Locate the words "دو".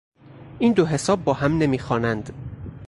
0.73-0.85